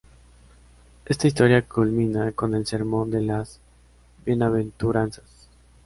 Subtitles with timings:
[1.05, 3.59] Esta historia culmina con el sermón de las
[4.25, 5.47] bienaventuranzas.